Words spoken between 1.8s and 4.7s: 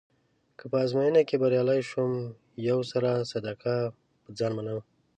شوم یو سر صدقه يه ځان